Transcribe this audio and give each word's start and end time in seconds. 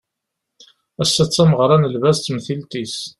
Ass-a 1.03 1.23
d 1.27 1.29
tameɣra 1.29 1.77
n 1.77 1.89
lbaz 1.93 2.17
d 2.19 2.23
temtilt-is 2.23 2.95